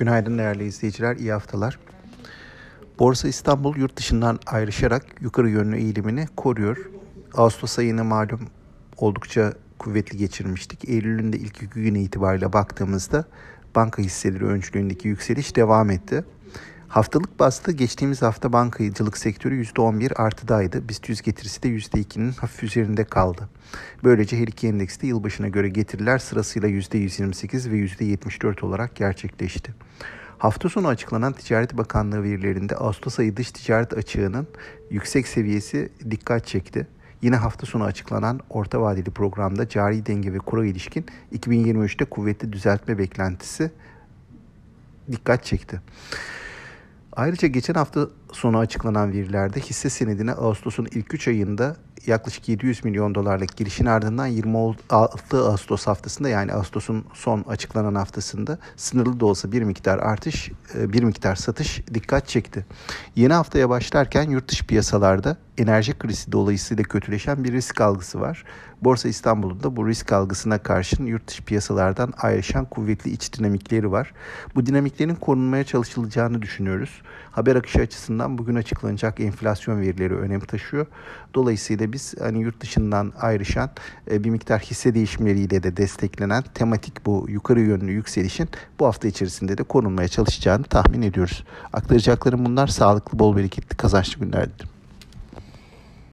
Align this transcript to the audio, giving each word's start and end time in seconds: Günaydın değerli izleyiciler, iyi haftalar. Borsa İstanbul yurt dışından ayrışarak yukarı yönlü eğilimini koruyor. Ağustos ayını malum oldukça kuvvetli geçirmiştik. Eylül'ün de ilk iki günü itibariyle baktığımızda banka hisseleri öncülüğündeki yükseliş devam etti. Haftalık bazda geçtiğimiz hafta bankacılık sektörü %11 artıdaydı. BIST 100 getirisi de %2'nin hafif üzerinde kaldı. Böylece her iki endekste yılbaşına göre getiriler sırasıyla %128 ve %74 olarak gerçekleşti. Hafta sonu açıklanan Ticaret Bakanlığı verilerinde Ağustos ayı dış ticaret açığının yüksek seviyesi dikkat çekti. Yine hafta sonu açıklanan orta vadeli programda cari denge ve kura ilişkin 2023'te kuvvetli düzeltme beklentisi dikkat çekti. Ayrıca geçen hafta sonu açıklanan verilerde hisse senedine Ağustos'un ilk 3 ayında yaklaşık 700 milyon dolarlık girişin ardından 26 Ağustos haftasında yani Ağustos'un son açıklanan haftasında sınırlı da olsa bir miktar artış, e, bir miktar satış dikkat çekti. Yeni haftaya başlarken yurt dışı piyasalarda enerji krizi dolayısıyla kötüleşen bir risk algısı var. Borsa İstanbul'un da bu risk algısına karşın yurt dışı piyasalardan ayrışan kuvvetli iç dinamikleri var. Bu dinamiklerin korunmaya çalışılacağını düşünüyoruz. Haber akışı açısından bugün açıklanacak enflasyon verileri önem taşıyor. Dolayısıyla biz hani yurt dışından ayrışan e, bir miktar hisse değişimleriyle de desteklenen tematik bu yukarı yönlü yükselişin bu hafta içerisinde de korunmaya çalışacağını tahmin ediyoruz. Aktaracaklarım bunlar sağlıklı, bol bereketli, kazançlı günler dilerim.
Günaydın 0.00 0.38
değerli 0.38 0.64
izleyiciler, 0.64 1.16
iyi 1.16 1.32
haftalar. 1.32 1.78
Borsa 2.98 3.28
İstanbul 3.28 3.76
yurt 3.76 3.96
dışından 3.96 4.38
ayrışarak 4.46 5.06
yukarı 5.20 5.50
yönlü 5.50 5.76
eğilimini 5.76 6.26
koruyor. 6.36 6.90
Ağustos 7.34 7.78
ayını 7.78 8.04
malum 8.04 8.40
oldukça 8.96 9.52
kuvvetli 9.78 10.18
geçirmiştik. 10.18 10.88
Eylül'ün 10.88 11.32
de 11.32 11.38
ilk 11.38 11.56
iki 11.56 11.66
günü 11.66 11.98
itibariyle 11.98 12.52
baktığımızda 12.52 13.24
banka 13.74 14.02
hisseleri 14.02 14.44
öncülüğündeki 14.44 15.08
yükseliş 15.08 15.56
devam 15.56 15.90
etti. 15.90 16.24
Haftalık 16.90 17.38
bazda 17.38 17.72
geçtiğimiz 17.72 18.22
hafta 18.22 18.52
bankacılık 18.52 19.18
sektörü 19.18 19.62
%11 19.64 20.14
artıdaydı. 20.14 20.88
BIST 20.88 21.08
100 21.08 21.22
getirisi 21.22 21.62
de 21.62 21.68
%2'nin 21.68 22.32
hafif 22.32 22.62
üzerinde 22.62 23.04
kaldı. 23.04 23.48
Böylece 24.04 24.40
her 24.40 24.46
iki 24.46 24.68
endekste 24.68 25.06
yılbaşına 25.06 25.48
göre 25.48 25.68
getiriler 25.68 26.18
sırasıyla 26.18 26.68
%128 26.68 27.70
ve 27.70 27.76
%74 27.76 28.64
olarak 28.64 28.96
gerçekleşti. 28.96 29.74
Hafta 30.38 30.68
sonu 30.68 30.88
açıklanan 30.88 31.32
Ticaret 31.32 31.78
Bakanlığı 31.78 32.22
verilerinde 32.22 32.76
Ağustos 32.76 33.18
ayı 33.18 33.36
dış 33.36 33.52
ticaret 33.52 33.92
açığının 33.92 34.48
yüksek 34.90 35.28
seviyesi 35.28 35.92
dikkat 36.10 36.46
çekti. 36.46 36.86
Yine 37.22 37.36
hafta 37.36 37.66
sonu 37.66 37.84
açıklanan 37.84 38.40
orta 38.48 38.80
vadeli 38.80 39.10
programda 39.10 39.68
cari 39.68 40.06
denge 40.06 40.32
ve 40.32 40.38
kura 40.38 40.66
ilişkin 40.66 41.06
2023'te 41.32 42.04
kuvvetli 42.04 42.52
düzeltme 42.52 42.98
beklentisi 42.98 43.70
dikkat 45.10 45.44
çekti. 45.44 45.80
Ayrıca 47.20 47.48
geçen 47.48 47.74
hafta 47.74 48.08
sonu 48.32 48.58
açıklanan 48.58 49.12
verilerde 49.12 49.60
hisse 49.60 49.90
senedine 49.90 50.32
Ağustos'un 50.32 50.88
ilk 50.90 51.14
3 51.14 51.28
ayında 51.28 51.76
yaklaşık 52.06 52.48
700 52.48 52.84
milyon 52.84 53.14
dolarlık 53.14 53.56
girişin 53.56 53.86
ardından 53.86 54.26
26 54.26 54.96
Ağustos 55.32 55.86
haftasında 55.86 56.28
yani 56.28 56.52
Ağustos'un 56.52 57.04
son 57.14 57.44
açıklanan 57.48 57.94
haftasında 57.94 58.58
sınırlı 58.76 59.20
da 59.20 59.26
olsa 59.26 59.52
bir 59.52 59.62
miktar 59.62 59.98
artış, 59.98 60.50
e, 60.74 60.92
bir 60.92 61.02
miktar 61.02 61.34
satış 61.34 61.82
dikkat 61.94 62.28
çekti. 62.28 62.66
Yeni 63.16 63.32
haftaya 63.32 63.68
başlarken 63.68 64.30
yurt 64.30 64.48
dışı 64.48 64.66
piyasalarda 64.66 65.36
enerji 65.58 65.98
krizi 65.98 66.32
dolayısıyla 66.32 66.84
kötüleşen 66.84 67.44
bir 67.44 67.52
risk 67.52 67.80
algısı 67.80 68.20
var. 68.20 68.44
Borsa 68.82 69.08
İstanbul'un 69.08 69.62
da 69.62 69.76
bu 69.76 69.88
risk 69.88 70.12
algısına 70.12 70.58
karşın 70.58 71.06
yurt 71.06 71.28
dışı 71.28 71.44
piyasalardan 71.44 72.12
ayrışan 72.18 72.64
kuvvetli 72.64 73.10
iç 73.10 73.38
dinamikleri 73.38 73.92
var. 73.92 74.12
Bu 74.54 74.66
dinamiklerin 74.66 75.14
korunmaya 75.14 75.64
çalışılacağını 75.64 76.42
düşünüyoruz. 76.42 77.02
Haber 77.30 77.56
akışı 77.56 77.80
açısından 77.80 78.38
bugün 78.38 78.54
açıklanacak 78.54 79.20
enflasyon 79.20 79.80
verileri 79.80 80.14
önem 80.14 80.40
taşıyor. 80.40 80.86
Dolayısıyla 81.34 81.89
biz 81.92 82.14
hani 82.20 82.40
yurt 82.40 82.60
dışından 82.60 83.12
ayrışan 83.20 83.70
e, 84.10 84.24
bir 84.24 84.30
miktar 84.30 84.60
hisse 84.60 84.94
değişimleriyle 84.94 85.62
de 85.62 85.76
desteklenen 85.76 86.44
tematik 86.54 87.06
bu 87.06 87.26
yukarı 87.28 87.60
yönlü 87.60 87.92
yükselişin 87.92 88.48
bu 88.80 88.86
hafta 88.86 89.08
içerisinde 89.08 89.58
de 89.58 89.62
korunmaya 89.62 90.08
çalışacağını 90.08 90.64
tahmin 90.64 91.02
ediyoruz. 91.02 91.44
Aktaracaklarım 91.72 92.44
bunlar 92.44 92.66
sağlıklı, 92.66 93.18
bol 93.18 93.36
bereketli, 93.36 93.76
kazançlı 93.76 94.20
günler 94.20 94.46
dilerim. 94.46 94.79